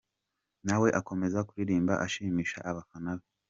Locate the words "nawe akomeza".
0.65-1.39